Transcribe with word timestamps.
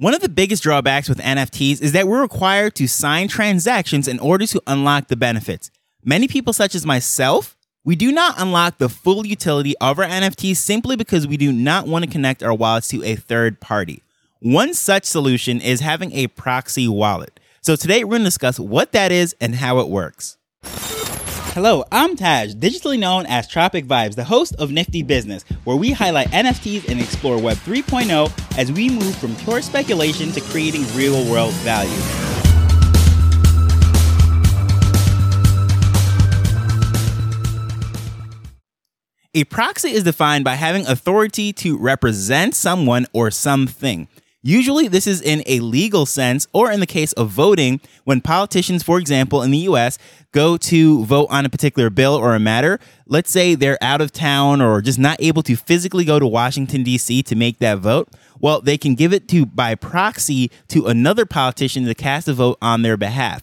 One 0.00 0.14
of 0.14 0.22
the 0.22 0.30
biggest 0.30 0.62
drawbacks 0.62 1.10
with 1.10 1.18
NFTs 1.18 1.82
is 1.82 1.92
that 1.92 2.08
we're 2.08 2.22
required 2.22 2.74
to 2.76 2.88
sign 2.88 3.28
transactions 3.28 4.08
in 4.08 4.18
order 4.18 4.46
to 4.46 4.62
unlock 4.66 5.08
the 5.08 5.16
benefits. 5.16 5.70
Many 6.02 6.26
people, 6.26 6.54
such 6.54 6.74
as 6.74 6.86
myself, 6.86 7.54
we 7.84 7.96
do 7.96 8.10
not 8.10 8.36
unlock 8.38 8.78
the 8.78 8.88
full 8.88 9.26
utility 9.26 9.74
of 9.76 9.98
our 9.98 10.06
NFTs 10.06 10.56
simply 10.56 10.96
because 10.96 11.26
we 11.26 11.36
do 11.36 11.52
not 11.52 11.86
want 11.86 12.02
to 12.06 12.10
connect 12.10 12.42
our 12.42 12.54
wallets 12.54 12.88
to 12.88 13.04
a 13.04 13.14
third 13.14 13.60
party. 13.60 14.02
One 14.38 14.72
such 14.72 15.04
solution 15.04 15.60
is 15.60 15.80
having 15.80 16.12
a 16.12 16.28
proxy 16.28 16.88
wallet. 16.88 17.38
So 17.60 17.76
today 17.76 18.02
we're 18.02 18.12
going 18.12 18.22
to 18.22 18.28
discuss 18.28 18.58
what 18.58 18.92
that 18.92 19.12
is 19.12 19.36
and 19.38 19.54
how 19.54 19.80
it 19.80 19.88
works. 19.88 20.38
Hello, 21.54 21.82
I'm 21.90 22.14
Taj, 22.14 22.54
digitally 22.54 22.96
known 22.96 23.26
as 23.26 23.48
Tropic 23.48 23.84
Vibes, 23.84 24.14
the 24.14 24.22
host 24.22 24.54
of 24.60 24.70
Nifty 24.70 25.02
Business, 25.02 25.42
where 25.64 25.74
we 25.74 25.90
highlight 25.90 26.28
NFTs 26.28 26.88
and 26.88 27.00
explore 27.00 27.42
Web 27.42 27.56
3.0 27.56 28.56
as 28.56 28.70
we 28.70 28.88
move 28.88 29.16
from 29.16 29.34
pure 29.34 29.60
speculation 29.60 30.30
to 30.30 30.40
creating 30.42 30.84
real 30.94 31.28
world 31.28 31.52
value. 31.54 31.90
A 39.34 39.42
proxy 39.42 39.90
is 39.90 40.04
defined 40.04 40.44
by 40.44 40.54
having 40.54 40.86
authority 40.86 41.52
to 41.54 41.76
represent 41.76 42.54
someone 42.54 43.06
or 43.12 43.32
something. 43.32 44.06
Usually, 44.42 44.88
this 44.88 45.06
is 45.06 45.20
in 45.20 45.42
a 45.44 45.60
legal 45.60 46.06
sense, 46.06 46.46
or 46.54 46.70
in 46.70 46.80
the 46.80 46.86
case 46.86 47.12
of 47.12 47.28
voting, 47.28 47.78
when 48.04 48.22
politicians, 48.22 48.82
for 48.82 48.98
example, 48.98 49.42
in 49.42 49.50
the 49.50 49.58
US, 49.58 49.98
go 50.32 50.56
to 50.56 51.04
vote 51.04 51.26
on 51.28 51.44
a 51.44 51.50
particular 51.50 51.90
bill 51.90 52.14
or 52.14 52.34
a 52.34 52.40
matter. 52.40 52.78
Let's 53.06 53.30
say 53.30 53.54
they're 53.54 53.76
out 53.82 54.00
of 54.00 54.12
town 54.12 54.62
or 54.62 54.80
just 54.80 54.98
not 54.98 55.20
able 55.20 55.42
to 55.42 55.56
physically 55.56 56.06
go 56.06 56.18
to 56.18 56.26
Washington, 56.26 56.82
D.C. 56.82 57.22
to 57.24 57.36
make 57.36 57.58
that 57.58 57.78
vote. 57.78 58.08
Well, 58.38 58.62
they 58.62 58.78
can 58.78 58.94
give 58.94 59.12
it 59.12 59.28
to 59.28 59.44
by 59.44 59.74
proxy 59.74 60.50
to 60.68 60.86
another 60.86 61.26
politician 61.26 61.84
to 61.84 61.94
cast 61.94 62.26
a 62.26 62.32
vote 62.32 62.56
on 62.62 62.80
their 62.80 62.96
behalf. 62.96 63.42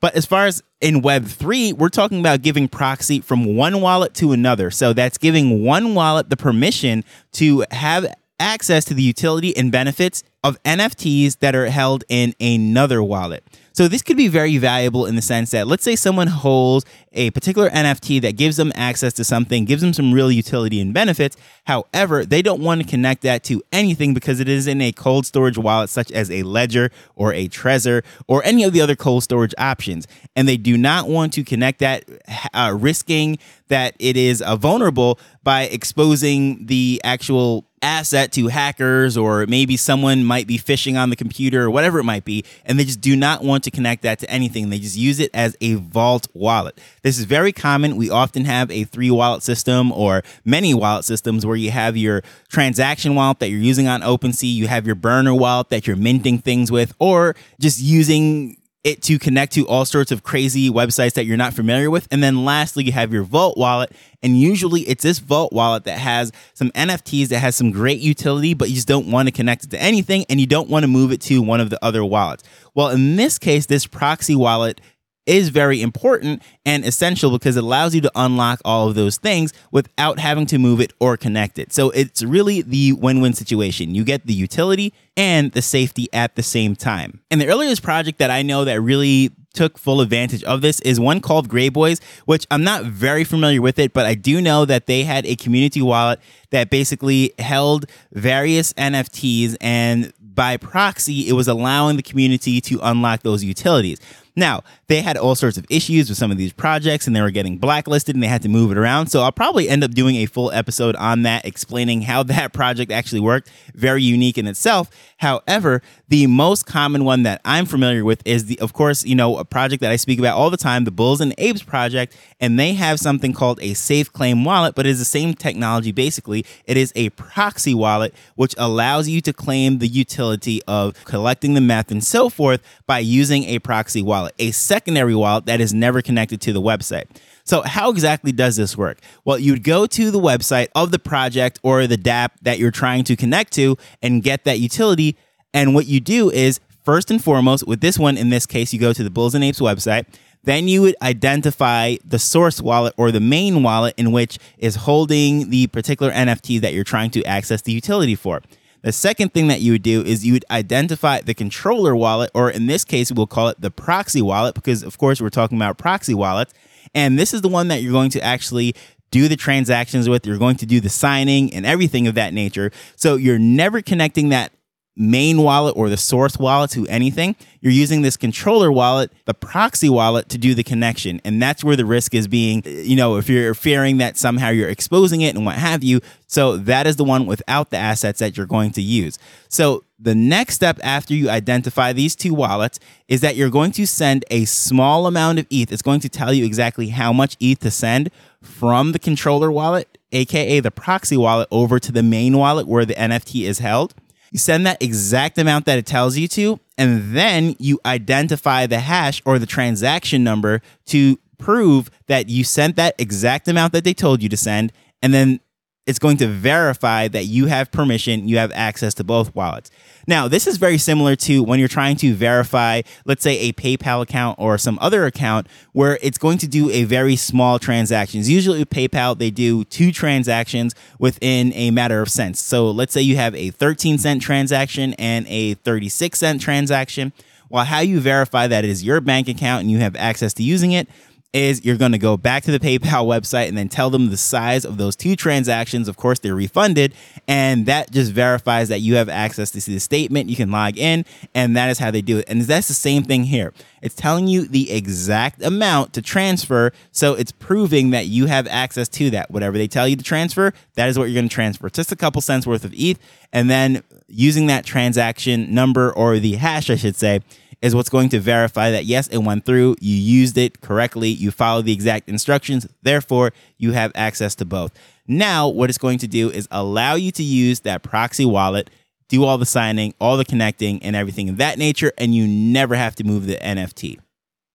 But 0.00 0.14
as 0.14 0.26
far 0.26 0.44
as 0.44 0.62
in 0.82 1.00
Web3, 1.00 1.72
we're 1.72 1.88
talking 1.88 2.20
about 2.20 2.42
giving 2.42 2.68
proxy 2.68 3.20
from 3.20 3.56
one 3.56 3.80
wallet 3.80 4.12
to 4.16 4.32
another. 4.32 4.70
So 4.70 4.92
that's 4.92 5.16
giving 5.16 5.64
one 5.64 5.94
wallet 5.94 6.28
the 6.28 6.36
permission 6.36 7.04
to 7.32 7.64
have 7.70 8.12
access 8.44 8.84
to 8.84 8.94
the 8.94 9.02
utility 9.02 9.56
and 9.56 9.72
benefits 9.72 10.22
of 10.44 10.62
NFTs 10.62 11.38
that 11.38 11.56
are 11.56 11.66
held 11.66 12.04
in 12.10 12.34
another 12.38 13.02
wallet. 13.02 13.42
So 13.72 13.88
this 13.88 14.02
could 14.02 14.18
be 14.18 14.28
very 14.28 14.56
valuable 14.58 15.06
in 15.06 15.16
the 15.16 15.22
sense 15.22 15.50
that 15.50 15.66
let's 15.66 15.82
say 15.82 15.96
someone 15.96 16.28
holds 16.28 16.84
a 17.12 17.30
particular 17.30 17.70
NFT 17.70 18.20
that 18.20 18.36
gives 18.36 18.56
them 18.56 18.70
access 18.76 19.14
to 19.14 19.24
something, 19.24 19.64
gives 19.64 19.82
them 19.82 19.92
some 19.92 20.12
real 20.12 20.30
utility 20.30 20.80
and 20.80 20.94
benefits. 20.94 21.36
However, 21.64 22.24
they 22.24 22.42
don't 22.42 22.60
want 22.60 22.82
to 22.82 22.86
connect 22.86 23.22
that 23.22 23.42
to 23.44 23.62
anything 23.72 24.14
because 24.14 24.38
it 24.38 24.48
is 24.48 24.68
in 24.68 24.80
a 24.80 24.92
cold 24.92 25.26
storage 25.26 25.58
wallet 25.58 25.90
such 25.90 26.12
as 26.12 26.30
a 26.30 26.44
Ledger 26.44 26.90
or 27.16 27.32
a 27.32 27.48
Trezor 27.48 28.04
or 28.28 28.44
any 28.44 28.62
of 28.62 28.72
the 28.74 28.80
other 28.80 28.94
cold 28.94 29.24
storage 29.24 29.54
options. 29.58 30.06
And 30.36 30.46
they 30.46 30.58
do 30.58 30.76
not 30.76 31.08
want 31.08 31.32
to 31.32 31.42
connect 31.42 31.80
that, 31.80 32.04
uh, 32.52 32.76
risking 32.78 33.38
that 33.68 33.96
it 33.98 34.16
is 34.16 34.40
uh, 34.42 34.54
vulnerable 34.54 35.18
by 35.42 35.62
exposing 35.62 36.66
the 36.66 37.00
actual 37.02 37.66
asset 37.84 38.32
to 38.32 38.48
hackers 38.48 39.16
or 39.16 39.46
maybe 39.46 39.76
someone 39.76 40.24
might 40.24 40.46
be 40.46 40.58
phishing 40.58 40.98
on 40.98 41.10
the 41.10 41.16
computer 41.16 41.62
or 41.64 41.70
whatever 41.70 41.98
it 41.98 42.04
might 42.04 42.24
be 42.24 42.42
and 42.64 42.78
they 42.78 42.84
just 42.84 43.00
do 43.00 43.14
not 43.14 43.44
want 43.44 43.62
to 43.64 43.70
connect 43.70 44.02
that 44.02 44.18
to 44.18 44.30
anything. 44.30 44.70
They 44.70 44.78
just 44.78 44.96
use 44.96 45.20
it 45.20 45.30
as 45.34 45.56
a 45.60 45.74
vault 45.74 46.26
wallet. 46.32 46.80
This 47.02 47.18
is 47.18 47.24
very 47.26 47.52
common. 47.52 47.96
We 47.96 48.08
often 48.08 48.46
have 48.46 48.70
a 48.70 48.84
three 48.84 49.10
wallet 49.10 49.42
system 49.42 49.92
or 49.92 50.22
many 50.44 50.72
wallet 50.72 51.04
systems 51.04 51.44
where 51.44 51.56
you 51.56 51.70
have 51.70 51.96
your 51.96 52.22
transaction 52.48 53.14
wallet 53.14 53.38
that 53.40 53.50
you're 53.50 53.60
using 53.60 53.86
on 53.86 54.00
OpenSea 54.00 54.52
you 54.52 54.66
have 54.66 54.86
your 54.86 54.94
burner 54.94 55.34
wallet 55.34 55.68
that 55.68 55.86
you're 55.86 55.96
minting 55.96 56.38
things 56.38 56.72
with 56.72 56.94
or 56.98 57.36
just 57.60 57.80
using 57.80 58.56
it 58.84 59.02
to 59.02 59.18
connect 59.18 59.54
to 59.54 59.66
all 59.66 59.86
sorts 59.86 60.12
of 60.12 60.22
crazy 60.22 60.68
websites 60.70 61.14
that 61.14 61.24
you're 61.24 61.38
not 61.38 61.54
familiar 61.54 61.90
with. 61.90 62.06
And 62.10 62.22
then 62.22 62.44
lastly, 62.44 62.84
you 62.84 62.92
have 62.92 63.12
your 63.12 63.22
Vault 63.22 63.56
wallet. 63.56 63.92
And 64.22 64.38
usually 64.38 64.82
it's 64.82 65.02
this 65.02 65.18
Vault 65.18 65.52
wallet 65.52 65.84
that 65.84 65.98
has 65.98 66.30
some 66.52 66.70
NFTs 66.72 67.28
that 67.28 67.38
has 67.38 67.56
some 67.56 67.70
great 67.70 68.00
utility, 68.00 68.52
but 68.52 68.68
you 68.68 68.74
just 68.74 68.86
don't 68.86 69.10
want 69.10 69.26
to 69.26 69.32
connect 69.32 69.64
it 69.64 69.70
to 69.70 69.82
anything 69.82 70.26
and 70.28 70.38
you 70.38 70.46
don't 70.46 70.68
want 70.68 70.82
to 70.82 70.88
move 70.88 71.12
it 71.12 71.22
to 71.22 71.40
one 71.40 71.60
of 71.60 71.70
the 71.70 71.82
other 71.82 72.04
wallets. 72.04 72.44
Well, 72.74 72.90
in 72.90 73.16
this 73.16 73.38
case, 73.38 73.66
this 73.66 73.86
proxy 73.86 74.36
wallet 74.36 74.80
is 75.26 75.48
very 75.48 75.80
important 75.80 76.42
and 76.66 76.84
essential 76.84 77.30
because 77.30 77.56
it 77.56 77.64
allows 77.64 77.94
you 77.94 78.00
to 78.02 78.12
unlock 78.14 78.60
all 78.64 78.88
of 78.88 78.94
those 78.94 79.16
things 79.16 79.52
without 79.70 80.18
having 80.18 80.46
to 80.46 80.58
move 80.58 80.80
it 80.80 80.92
or 81.00 81.16
connect 81.16 81.58
it. 81.58 81.72
So 81.72 81.90
it's 81.90 82.22
really 82.22 82.62
the 82.62 82.92
win 82.92 83.20
win 83.20 83.32
situation. 83.32 83.94
You 83.94 84.04
get 84.04 84.26
the 84.26 84.34
utility 84.34 84.92
and 85.16 85.52
the 85.52 85.62
safety 85.62 86.08
at 86.12 86.34
the 86.34 86.42
same 86.42 86.76
time. 86.76 87.20
And 87.30 87.40
the 87.40 87.48
earliest 87.48 87.82
project 87.82 88.18
that 88.18 88.30
I 88.30 88.42
know 88.42 88.64
that 88.64 88.80
really 88.80 89.30
took 89.54 89.78
full 89.78 90.00
advantage 90.00 90.42
of 90.44 90.60
this 90.60 90.80
is 90.80 90.98
one 90.98 91.20
called 91.20 91.48
Grey 91.48 91.68
Boys, 91.68 92.00
which 92.24 92.44
I'm 92.50 92.64
not 92.64 92.84
very 92.84 93.22
familiar 93.22 93.62
with 93.62 93.78
it, 93.78 93.92
but 93.92 94.04
I 94.04 94.14
do 94.14 94.40
know 94.40 94.64
that 94.64 94.86
they 94.86 95.04
had 95.04 95.24
a 95.26 95.36
community 95.36 95.80
wallet 95.80 96.18
that 96.50 96.70
basically 96.70 97.32
held 97.38 97.86
various 98.12 98.72
NFTs 98.72 99.56
and 99.60 100.12
by 100.34 100.56
proxy, 100.56 101.28
it 101.28 101.32
was 101.32 101.48
allowing 101.48 101.96
the 101.96 102.02
community 102.02 102.60
to 102.60 102.80
unlock 102.82 103.22
those 103.22 103.44
utilities. 103.44 104.00
Now, 104.36 104.62
they 104.88 105.00
had 105.00 105.16
all 105.16 105.36
sorts 105.36 105.56
of 105.56 105.64
issues 105.70 106.08
with 106.08 106.18
some 106.18 106.32
of 106.32 106.36
these 106.36 106.52
projects 106.52 107.06
and 107.06 107.14
they 107.14 107.20
were 107.20 107.30
getting 107.30 107.56
blacklisted 107.58 108.16
and 108.16 108.22
they 108.22 108.28
had 108.28 108.42
to 108.42 108.48
move 108.48 108.72
it 108.72 108.76
around. 108.76 109.06
So 109.06 109.22
I'll 109.22 109.32
probably 109.32 109.68
end 109.68 109.84
up 109.84 109.92
doing 109.92 110.16
a 110.16 110.26
full 110.26 110.50
episode 110.50 110.96
on 110.96 111.22
that, 111.22 111.44
explaining 111.44 112.02
how 112.02 112.22
that 112.24 112.52
project 112.52 112.90
actually 112.90 113.20
worked. 113.20 113.50
Very 113.74 114.02
unique 114.02 114.36
in 114.36 114.46
itself. 114.46 114.90
However, 115.18 115.82
the 116.08 116.26
most 116.26 116.66
common 116.66 117.04
one 117.04 117.22
that 117.22 117.40
I'm 117.44 117.66
familiar 117.66 118.04
with 118.04 118.22
is 118.24 118.46
the, 118.46 118.58
of 118.60 118.72
course, 118.72 119.04
you 119.04 119.14
know, 119.14 119.36
a 119.36 119.44
project 119.44 119.80
that 119.82 119.90
I 119.90 119.96
speak 119.96 120.18
about 120.18 120.36
all 120.36 120.50
the 120.50 120.56
time, 120.56 120.84
the 120.84 120.90
Bulls 120.90 121.20
and 121.20 121.34
Apes 121.38 121.62
project, 121.62 122.16
and 122.40 122.58
they 122.58 122.74
have 122.74 122.98
something 122.98 123.32
called 123.32 123.58
a 123.62 123.74
safe 123.74 124.12
claim 124.12 124.44
wallet, 124.44 124.74
but 124.74 124.86
it 124.86 124.90
is 124.90 124.98
the 124.98 125.04
same 125.04 125.34
technology 125.34 125.92
basically. 125.92 126.44
It 126.66 126.76
is 126.76 126.92
a 126.96 127.10
proxy 127.10 127.74
wallet 127.74 128.14
which 128.34 128.54
allows 128.58 129.08
you 129.08 129.20
to 129.22 129.32
claim 129.32 129.78
the 129.78 129.88
utility 129.88 130.60
of 130.66 131.02
collecting 131.04 131.54
the 131.54 131.60
meth 131.60 131.90
and 131.90 132.02
so 132.02 132.28
forth 132.28 132.62
by 132.86 132.98
using 132.98 133.44
a 133.44 133.58
proxy 133.58 134.02
wallet, 134.02 134.23
a 134.38 134.50
secondary 134.50 135.14
wallet 135.14 135.46
that 135.46 135.60
is 135.60 135.74
never 135.74 136.02
connected 136.02 136.40
to 136.42 136.52
the 136.52 136.60
website. 136.60 137.04
So, 137.44 137.62
how 137.62 137.90
exactly 137.90 138.32
does 138.32 138.56
this 138.56 138.76
work? 138.76 138.98
Well, 139.24 139.38
you'd 139.38 139.64
go 139.64 139.86
to 139.86 140.10
the 140.10 140.20
website 140.20 140.68
of 140.74 140.90
the 140.90 140.98
project 140.98 141.60
or 141.62 141.86
the 141.86 141.98
dApp 141.98 142.30
that 142.42 142.58
you're 142.58 142.70
trying 142.70 143.04
to 143.04 143.16
connect 143.16 143.52
to 143.54 143.76
and 144.02 144.22
get 144.22 144.44
that 144.44 144.60
utility. 144.60 145.16
And 145.52 145.74
what 145.74 145.86
you 145.86 146.00
do 146.00 146.30
is, 146.30 146.58
first 146.84 147.10
and 147.10 147.22
foremost, 147.22 147.66
with 147.66 147.80
this 147.80 147.98
one, 147.98 148.16
in 148.16 148.30
this 148.30 148.46
case, 148.46 148.72
you 148.72 148.80
go 148.80 148.92
to 148.92 149.04
the 149.04 149.10
Bulls 149.10 149.34
and 149.34 149.44
Apes 149.44 149.60
website. 149.60 150.06
Then 150.44 150.68
you 150.68 150.82
would 150.82 150.96
identify 151.00 151.96
the 152.04 152.18
source 152.18 152.60
wallet 152.60 152.94
or 152.98 153.10
the 153.10 153.20
main 153.20 153.62
wallet 153.62 153.94
in 153.96 154.12
which 154.12 154.38
is 154.58 154.76
holding 154.76 155.50
the 155.50 155.66
particular 155.68 156.12
NFT 156.12 156.60
that 156.60 156.74
you're 156.74 156.84
trying 156.84 157.10
to 157.12 157.24
access 157.24 157.62
the 157.62 157.72
utility 157.72 158.14
for. 158.14 158.42
The 158.84 158.92
second 158.92 159.32
thing 159.32 159.48
that 159.48 159.62
you 159.62 159.72
would 159.72 159.82
do 159.82 160.02
is 160.02 160.26
you 160.26 160.34
would 160.34 160.44
identify 160.50 161.22
the 161.22 161.32
controller 161.32 161.96
wallet, 161.96 162.30
or 162.34 162.50
in 162.50 162.66
this 162.66 162.84
case, 162.84 163.10
we'll 163.10 163.26
call 163.26 163.48
it 163.48 163.58
the 163.58 163.70
proxy 163.70 164.20
wallet, 164.20 164.54
because 164.54 164.82
of 164.82 164.98
course 164.98 165.22
we're 165.22 165.30
talking 165.30 165.56
about 165.56 165.78
proxy 165.78 166.12
wallets. 166.12 166.52
And 166.94 167.18
this 167.18 167.32
is 167.32 167.40
the 167.40 167.48
one 167.48 167.68
that 167.68 167.80
you're 167.80 167.92
going 167.92 168.10
to 168.10 168.20
actually 168.22 168.74
do 169.10 169.26
the 169.26 169.36
transactions 169.36 170.06
with. 170.06 170.26
You're 170.26 170.36
going 170.36 170.56
to 170.56 170.66
do 170.66 170.80
the 170.80 170.90
signing 170.90 171.52
and 171.54 171.64
everything 171.64 172.06
of 172.06 172.14
that 172.16 172.34
nature. 172.34 172.70
So 172.94 173.16
you're 173.16 173.38
never 173.38 173.80
connecting 173.80 174.28
that 174.28 174.52
main 174.96 175.38
wallet 175.38 175.76
or 175.76 175.88
the 175.88 175.96
source 175.96 176.38
wallet 176.38 176.70
to 176.70 176.86
anything. 176.86 177.34
You're 177.60 177.72
using 177.72 178.02
this 178.02 178.16
controller 178.16 178.70
wallet, 178.70 179.12
the 179.24 179.34
proxy 179.34 179.88
wallet 179.88 180.28
to 180.28 180.38
do 180.38 180.54
the 180.54 180.62
connection. 180.62 181.20
And 181.24 181.42
that's 181.42 181.64
where 181.64 181.76
the 181.76 181.84
risk 181.84 182.14
is 182.14 182.28
being, 182.28 182.62
you 182.64 182.94
know, 182.94 183.16
if 183.16 183.28
you're 183.28 183.54
fearing 183.54 183.98
that 183.98 184.16
somehow 184.16 184.50
you're 184.50 184.68
exposing 184.68 185.22
it 185.22 185.34
and 185.34 185.44
what 185.44 185.56
have 185.56 185.82
you. 185.82 186.00
So 186.26 186.56
that 186.58 186.86
is 186.86 186.96
the 186.96 187.04
one 187.04 187.26
without 187.26 187.70
the 187.70 187.76
assets 187.76 188.20
that 188.20 188.36
you're 188.36 188.46
going 188.46 188.70
to 188.72 188.82
use. 188.82 189.18
So 189.48 189.84
the 189.98 190.14
next 190.14 190.54
step 190.54 190.78
after 190.82 191.14
you 191.14 191.30
identify 191.30 191.92
these 191.92 192.14
two 192.14 192.34
wallets 192.34 192.78
is 193.08 193.20
that 193.22 193.36
you're 193.36 193.50
going 193.50 193.72
to 193.72 193.86
send 193.86 194.24
a 194.30 194.44
small 194.44 195.06
amount 195.06 195.38
of 195.38 195.46
ETH. 195.50 195.72
It's 195.72 195.82
going 195.82 196.00
to 196.00 196.08
tell 196.08 196.32
you 196.32 196.44
exactly 196.44 196.88
how 196.88 197.12
much 197.12 197.36
ETH 197.40 197.60
to 197.60 197.70
send 197.70 198.10
from 198.42 198.92
the 198.92 198.98
controller 198.98 199.50
wallet, 199.50 199.98
aka 200.12 200.60
the 200.60 200.70
proxy 200.70 201.16
wallet, 201.16 201.48
over 201.50 201.78
to 201.78 201.90
the 201.90 202.02
main 202.02 202.36
wallet 202.36 202.66
where 202.66 202.84
the 202.84 202.94
NFT 202.94 203.46
is 203.46 203.60
held. 203.60 203.94
You 204.34 204.40
send 204.40 204.66
that 204.66 204.82
exact 204.82 205.38
amount 205.38 205.64
that 205.66 205.78
it 205.78 205.86
tells 205.86 206.18
you 206.18 206.26
to, 206.26 206.58
and 206.76 207.14
then 207.14 207.54
you 207.60 207.78
identify 207.86 208.66
the 208.66 208.80
hash 208.80 209.22
or 209.24 209.38
the 209.38 209.46
transaction 209.46 210.24
number 210.24 210.60
to 210.86 211.20
prove 211.38 211.88
that 212.08 212.28
you 212.28 212.42
sent 212.42 212.74
that 212.74 212.96
exact 212.98 213.46
amount 213.46 213.72
that 213.74 213.84
they 213.84 213.94
told 213.94 214.24
you 214.24 214.28
to 214.28 214.36
send. 214.36 214.72
And 215.02 215.14
then 215.14 215.38
it's 215.86 215.98
going 215.98 216.16
to 216.16 216.26
verify 216.26 217.08
that 217.08 217.24
you 217.24 217.46
have 217.46 217.70
permission, 217.70 218.26
you 218.26 218.38
have 218.38 218.50
access 218.52 218.94
to 218.94 219.04
both 219.04 219.34
wallets. 219.34 219.70
Now, 220.06 220.28
this 220.28 220.46
is 220.46 220.56
very 220.56 220.78
similar 220.78 221.14
to 221.16 221.42
when 221.42 221.58
you're 221.58 221.68
trying 221.68 221.96
to 221.96 222.14
verify, 222.14 222.82
let's 223.04 223.22
say, 223.22 223.38
a 223.40 223.52
PayPal 223.52 224.02
account 224.02 224.38
or 224.38 224.56
some 224.56 224.78
other 224.80 225.04
account 225.04 225.46
where 225.72 225.98
it's 226.00 226.18
going 226.18 226.38
to 226.38 226.48
do 226.48 226.70
a 226.70 226.84
very 226.84 227.16
small 227.16 227.58
transactions. 227.58 228.30
Usually 228.30 228.60
with 228.60 228.70
PayPal, 228.70 229.18
they 229.18 229.30
do 229.30 229.64
two 229.64 229.92
transactions 229.92 230.74
within 230.98 231.52
a 231.52 231.70
matter 231.70 232.00
of 232.00 232.08
cents. 232.08 232.40
So 232.40 232.70
let's 232.70 232.92
say 232.92 233.02
you 233.02 233.16
have 233.16 233.34
a 233.34 233.50
13 233.50 233.98
cent 233.98 234.22
transaction 234.22 234.94
and 234.94 235.26
a 235.28 235.54
36 235.54 236.18
cent 236.18 236.40
transaction. 236.40 237.12
Well, 237.50 237.64
how 237.64 237.80
you 237.80 238.00
verify 238.00 238.46
that 238.46 238.64
it 238.64 238.70
is 238.70 238.82
your 238.82 239.00
bank 239.00 239.28
account 239.28 239.62
and 239.62 239.70
you 239.70 239.78
have 239.78 239.96
access 239.96 240.32
to 240.34 240.42
using 240.42 240.72
it 240.72 240.88
is 241.34 241.64
you're 241.64 241.76
going 241.76 241.92
to 241.92 241.98
go 241.98 242.16
back 242.16 242.44
to 242.44 242.52
the 242.52 242.60
PayPal 242.60 243.06
website 243.06 243.48
and 243.48 243.58
then 243.58 243.68
tell 243.68 243.90
them 243.90 244.08
the 244.08 244.16
size 244.16 244.64
of 244.64 244.78
those 244.78 244.94
two 244.94 245.16
transactions. 245.16 245.88
Of 245.88 245.96
course, 245.96 246.20
they're 246.20 246.34
refunded, 246.34 246.94
and 247.26 247.66
that 247.66 247.90
just 247.90 248.12
verifies 248.12 248.68
that 248.68 248.80
you 248.80 248.94
have 248.94 249.08
access 249.08 249.50
to 249.50 249.60
see 249.60 249.74
the 249.74 249.80
statement. 249.80 250.30
You 250.30 250.36
can 250.36 250.52
log 250.52 250.78
in, 250.78 251.04
and 251.34 251.56
that 251.56 251.70
is 251.70 251.80
how 251.80 251.90
they 251.90 252.02
do 252.02 252.18
it. 252.18 252.24
And 252.28 252.40
that's 252.42 252.68
the 252.68 252.74
same 252.74 253.02
thing 253.02 253.24
here. 253.24 253.52
It's 253.82 253.96
telling 253.96 254.28
you 254.28 254.46
the 254.46 254.70
exact 254.70 255.42
amount 255.42 255.92
to 255.94 256.02
transfer, 256.02 256.72
so 256.92 257.14
it's 257.14 257.32
proving 257.32 257.90
that 257.90 258.06
you 258.06 258.26
have 258.26 258.46
access 258.46 258.88
to 258.90 259.10
that. 259.10 259.30
Whatever 259.30 259.58
they 259.58 259.68
tell 259.68 259.88
you 259.88 259.96
to 259.96 260.04
transfer, 260.04 260.54
that 260.74 260.88
is 260.88 260.96
what 260.96 261.06
you're 261.06 261.14
going 261.14 261.28
to 261.28 261.34
transfer. 261.34 261.68
Just 261.68 261.90
a 261.90 261.96
couple 261.96 262.22
cents 262.22 262.46
worth 262.46 262.64
of 262.64 262.72
ETH, 262.74 262.98
and 263.32 263.50
then 263.50 263.82
using 264.06 264.46
that 264.46 264.64
transaction 264.64 265.52
number 265.52 265.92
or 265.92 266.20
the 266.20 266.36
hash, 266.36 266.70
I 266.70 266.76
should 266.76 266.94
say 266.94 267.20
is 267.64 267.74
what's 267.74 267.88
going 267.88 268.10
to 268.10 268.20
verify 268.20 268.70
that 268.70 268.84
yes, 268.84 269.08
it 269.08 269.16
went 269.18 269.46
through, 269.46 269.74
you 269.80 269.96
used 269.96 270.36
it 270.36 270.60
correctly, 270.60 271.08
you 271.08 271.30
followed 271.30 271.64
the 271.64 271.72
exact 271.72 272.10
instructions, 272.10 272.66
therefore, 272.82 273.32
you 273.56 273.72
have 273.72 273.90
access 273.94 274.34
to 274.34 274.44
both. 274.44 274.70
Now, 275.08 275.48
what 275.48 275.70
it's 275.70 275.78
going 275.78 275.96
to 276.00 276.06
do 276.06 276.28
is 276.28 276.46
allow 276.50 276.94
you 276.94 277.10
to 277.12 277.22
use 277.22 277.60
that 277.60 277.82
proxy 277.82 278.26
wallet, 278.26 278.68
do 279.08 279.24
all 279.24 279.38
the 279.38 279.46
signing, 279.46 279.94
all 279.98 280.18
the 280.18 280.26
connecting, 280.26 280.82
and 280.82 280.94
everything 280.94 281.30
of 281.30 281.38
that 281.38 281.56
nature, 281.56 281.90
and 281.96 282.14
you 282.14 282.28
never 282.28 282.74
have 282.74 282.96
to 282.96 283.04
move 283.04 283.26
the 283.26 283.36
NFT. 283.36 283.98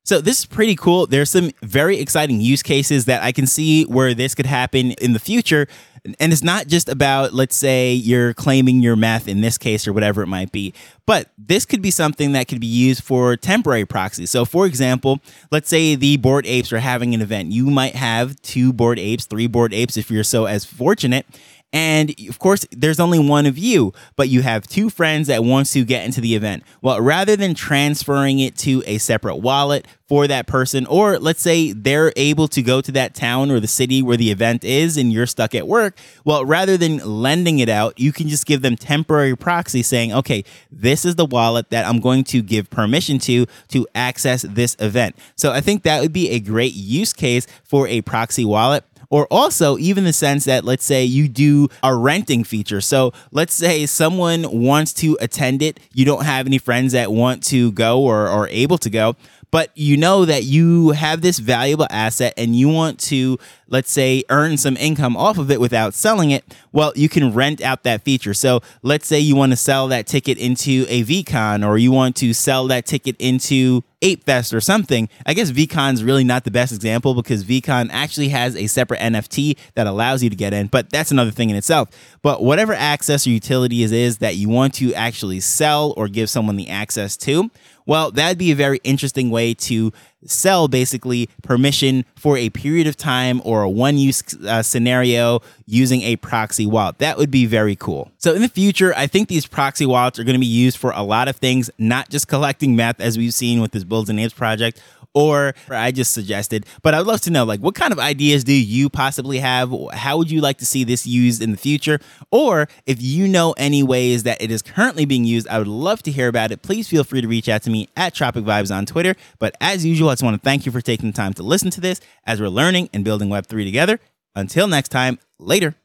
So 0.06 0.22
this 0.22 0.40
is 0.40 0.46
pretty 0.46 0.76
cool. 0.76 1.08
There's 1.08 1.32
some 1.32 1.50
very 1.64 2.00
exciting 2.00 2.42
use 2.42 2.62
cases 2.62 3.06
that 3.06 3.24
I 3.24 3.32
can 3.32 3.48
see 3.48 3.86
where 3.86 4.14
this 4.14 4.36
could 4.36 4.46
happen 4.46 4.92
in 4.94 5.14
the 5.14 5.20
future. 5.20 5.68
And 6.04 6.34
it's 6.34 6.44
not 6.44 6.68
just 6.68 6.90
about, 6.90 7.34
let's 7.34 7.56
say, 7.56 7.94
you're 7.94 8.34
claiming 8.34 8.81
your 8.81 8.96
meth 8.96 9.28
in 9.28 9.42
this 9.42 9.57
case 9.57 9.88
or 9.88 9.94
whatever 9.94 10.22
it 10.22 10.28
might 10.28 10.51
be, 10.51 10.74
but 11.06 11.30
this 11.38 11.66
could 11.66 11.81
be 11.81 11.92
something 11.92 12.34
that 12.34 12.48
could 12.48 12.60
be 12.60 12.68
used 12.68 13.04
for 13.04 13.36
temporary 13.36 13.86
proxies. 13.86 14.30
So, 14.30 14.46
for 14.46 14.66
example, 14.66 15.19
let's 15.51 15.69
say 15.69 15.96
the 15.96 16.18
Bored 16.18 16.46
Apes 16.46 16.72
are 16.72 16.80
having 16.80 17.13
an 17.13 17.22
event. 17.22 17.51
You 17.51 17.69
might 17.69 17.96
have 17.96 18.42
two 18.42 18.72
Bored 18.74 19.00
Apes, 19.00 19.25
three 19.25 19.48
Bored 19.48 19.74
Apes 19.74 19.98
if 19.98 20.10
you're 20.12 20.24
so 20.24 20.46
as 20.46 20.66
fortunate 20.66 21.25
and 21.71 22.16
of 22.27 22.39
course, 22.39 22.66
there's 22.71 23.00
only 23.00 23.19
one 23.19 23.45
of 23.45 23.57
you, 23.57 23.94
but 24.16 24.27
you 24.27 24.42
have 24.42 24.68
two 24.68 24.89
friends 24.89 25.27
that 25.27 25.44
wants 25.44 25.71
to 25.74 25.86
get 25.86 26.04
into 26.04 26.19
the 26.19 26.36
event. 26.36 26.63
Well, 26.81 27.00
rather 27.00 27.36
than 27.36 27.54
transferring 27.54 28.39
it 28.39 28.57
to 28.60 28.81
a 28.88 28.98
separate 28.98 29.38
wallet 29.38 29.88
for 30.07 30.27
that 30.27 30.48
person, 30.48 30.88
or 30.88 31.19
let's 31.19 31.42
say 31.42 31.71
they're 31.71 32.12
able 32.16 32.48
to 32.48 32.63
go 32.63 32.81
to 32.81 32.92
that 32.94 33.13
town 33.13 33.51
or 33.51 33.60
the 33.60 33.68
city 33.68 34.01
where 34.01 34.18
the 34.18 34.31
event 34.31 34.63
is 34.63 34.98
and 34.98 35.13
you're 35.13 35.27
stuck 35.27 35.54
at 35.54 35.68
work, 35.68 35.95
well, 36.25 36.44
rather 36.44 36.75
than 36.75 36.98
lending 36.98 37.60
it 37.60 37.69
out, 37.69 38.00
you 38.00 38.12
can 38.12 38.27
just 38.27 38.48
give 38.48 38.63
them 38.63 38.75
temporary 38.75 39.38
proxy 39.38 39.83
saying, 39.83 40.12
okay, 40.12 40.44
this 40.71 41.06
is 41.06 41.16
the 41.16 41.25
wallet 41.25 41.69
that 41.69 41.86
I'm 41.86 42.00
going 42.00 42.24
to 42.25 42.42
give 42.42 42.71
permission 42.71 43.19
to 43.19 43.45
to 43.68 43.88
access 43.94 44.42
this 44.42 44.75
event. 44.80 45.16
So 45.36 45.51
I 45.51 45.62
think 45.62 45.83
that 45.83 46.01
would 46.01 46.13
be 46.13 46.31
a 46.31 46.39
great 46.39 46.74
use 46.74 47.13
case 47.13 47.45
for 47.63 47.88
a 47.88 48.01
proxy 48.01 48.45
wallet 48.45 48.83
or 49.10 49.26
also 49.28 49.78
even 49.78 50.04
the 50.04 50.14
sense 50.14 50.46
that 50.46 50.64
let's 50.64 50.84
say 50.84 51.04
you 51.04 51.28
do 51.28 51.68
a 51.84 51.96
renting 51.96 52.44
feature. 52.44 52.82
So 52.82 53.14
let's 53.32 53.54
say 53.54 53.86
someone 53.86 54.44
wants 54.52 54.94
to 54.94 55.18
attend 55.20 55.62
it, 55.62 55.80
you 55.94 56.06
don't 56.06 56.26
have 56.26 56.46
any 56.46 56.58
friends 56.58 56.94
that 56.94 57.12
want 57.12 57.44
to 57.46 57.72
go 57.72 58.02
or 58.02 58.28
are 58.28 58.48
able 58.50 58.78
to 58.80 58.90
go 58.90 59.16
but 59.51 59.72
you 59.75 59.98
know 59.98 60.25
that 60.25 60.44
you 60.44 60.92
have 60.92 61.22
this 61.22 61.40
valuable 61.40 61.88
asset 61.90 62.34
and 62.38 62.56
you 62.56 62.69
want 62.69 63.00
to, 63.00 63.38
let's 63.68 63.92
say, 63.92 64.24
earn 64.30 64.57
some 64.57 64.78
income 64.78 65.18
off 65.18 65.38
of 65.38 65.50
it 65.50 65.60
without 65.60 65.94
selling 65.94 66.31
it, 66.31 66.44
well, 66.72 66.94
you 66.96 67.10
can 67.10 67.34
rent 67.34 67.62
out 67.62 67.84
that 67.84 68.04
feature. 68.04 68.34
So 68.34 68.62
let's 68.84 69.07
say 69.07 69.19
you 69.19 69.36
want 69.36 69.51
to 69.51 69.56
sell 69.56 69.88
that 69.88 70.06
ticket 70.07 70.38
into 70.38 70.86
a 70.88 71.04
VeeCon 71.04 71.68
or 71.68 71.78
you 71.78 71.92
want 71.92 72.16
to 72.18 72.34
sell 72.34 72.68
that 72.68 72.86
ticket 72.86 73.16
into 73.18 73.84
Ape 74.01 74.24
Fest 74.24 74.54
or 74.54 74.62
something. 74.62 75.10
I 75.25 75.34
guess 75.34 75.52
VeeCon's 75.52 76.04
really 76.04 76.24
not 76.24 76.44
the 76.44 76.52
best 76.52 76.74
example 76.74 77.13
because 77.16 77.44
VeeCon 77.44 77.90
actually 77.92 78.30
has 78.30 78.56
a 78.56 78.68
separate 78.68 79.00
NFT 79.00 79.57
that 79.75 79.88
allows 79.88 80.24
you 80.24 80.30
to 80.30 80.36
get 80.36 80.54
in, 80.54 80.68
but 80.68 80.90
that's 80.90 81.12
another 81.12 81.31
thing 81.31 81.50
in 81.50 81.56
itself. 81.56 81.90
But 82.22 82.44
whatever 82.44 82.74
access 82.74 83.28
or 83.28 83.31
utility 83.31 83.84
it 83.84 83.92
is 83.92 84.19
that 84.19 84.36
you 84.36 84.48
want 84.48 84.75
to 84.75 84.94
actually 84.94 85.40
sell 85.42 85.94
or 85.98 86.07
give 86.07 86.30
someone 86.30 86.56
the 86.56 86.69
access 86.69 87.18
to, 87.18 87.52
well, 87.90 88.12
that'd 88.12 88.38
be 88.38 88.52
a 88.52 88.56
very 88.56 88.80
interesting 88.84 89.32
way 89.32 89.56
to 89.56 89.92
sell 90.24 90.68
basically 90.68 91.28
permission 91.42 92.06
for 92.16 92.38
a 92.38 92.52
period 92.52 92.86
of 92.86 92.96
time 92.96 93.42
or 93.44 93.64
a 93.64 93.70
one 93.70 93.98
use 93.98 94.22
uh, 94.46 94.62
scenario 94.62 95.42
using 95.66 96.04
a 96.04 96.16
proxy 96.18 96.68
wallet. 96.68 97.00
That 97.00 97.18
would 97.18 97.32
be 97.32 97.48
very 97.48 97.76
cool. 97.76 98.12
So, 98.20 98.36
in 98.36 98.44
the 98.44 98.48
future, 98.48 98.94
I 98.96 99.08
think 99.08 99.28
these 99.28 99.48
proxy 99.48 99.88
wallets 99.88 100.20
are 100.20 100.24
going 100.24 100.36
to 100.36 100.40
be 100.40 100.46
used 100.46 100.78
for 100.78 100.92
a 100.92 101.02
lot 101.02 101.28
of 101.28 101.38
things, 101.38 101.72
not 101.80 102.10
just 102.10 102.28
collecting 102.28 102.76
meth 102.76 103.02
as 103.02 103.18
we've 103.18 103.34
seen 103.34 103.60
with 103.60 103.72
this 103.72 103.84
Bulls 103.84 104.08
and 104.08 104.20
Apes 104.20 104.36
project 104.36 104.80
or 105.14 105.54
I 105.70 105.92
just 105.92 106.14
suggested. 106.14 106.66
But 106.82 106.94
I'd 106.94 107.06
love 107.06 107.22
to 107.22 107.32
know, 107.32 107.44
like, 107.44 107.60
what 107.60 107.76
kind 107.76 107.92
of 107.92 108.00
ideas 108.00 108.44
do 108.44 108.54
you 108.54 108.90
possibly 108.90 109.40
have? 109.40 109.74
How 109.94 110.18
would 110.18 110.30
you 110.30 110.42
like 110.42 110.58
to 110.60 110.66
see 110.66 110.84
this 110.84 111.06
used 111.08 111.42
in 111.42 111.52
the 111.52 111.58
future? 111.58 112.00
Or 112.32 112.68
if 112.86 113.02
you 113.02 113.28
know 113.28 113.54
any 113.58 113.84
ways 113.84 114.24
that 114.24 114.42
it 114.42 114.52
is 114.52 114.62
currently 114.62 115.06
being 115.06 115.26
used, 115.26 115.48
I 115.48 115.58
would 115.58 115.68
love 115.68 116.04
to 116.04 116.12
hear 116.12 116.28
about 116.28 116.52
it. 116.52 116.62
Please 116.62 116.88
feel 116.88 117.04
free 117.04 117.22
to 117.22 117.28
reach 117.28 117.50
out 117.50 117.64
to 117.64 117.70
me 117.70 117.90
at 117.96 118.14
Tropic 118.14 118.44
Vibes 118.44 118.76
on 118.76 118.86
Twitter. 118.86 119.16
But 119.40 119.56
as 119.60 119.86
usual, 119.86 120.10
I 120.10 120.14
just 120.14 120.24
want 120.24 120.36
to 120.36 120.44
thank 120.44 120.66
you 120.66 120.72
for 120.72 120.82
taking 120.82 121.12
the 121.12 121.16
time 121.16 121.34
to 121.34 121.44
listen 121.44 121.70
to 121.72 121.82
this 121.82 122.02
as 122.26 122.40
we're 122.40 122.50
learning 122.50 122.90
and 122.94 123.04
building 123.04 123.30
Web3 123.30 123.66
together. 123.66 124.00
Until 124.36 124.68
next 124.68 124.90
time, 124.90 125.20
later. 125.40 125.76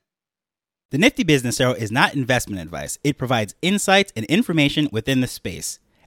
The 0.91 0.99
Nifty 0.99 1.25
Business 1.25 1.61
Arrow 1.61 1.73
is 1.73 1.91
not 1.91 2.15
investment 2.15 2.63
advice. 2.63 2.99
It 3.03 3.19
provides 3.19 3.55
insights 3.63 4.13
and 4.15 4.25
information 4.27 4.89
within 4.93 5.23
the 5.23 5.27
space. 5.27 5.81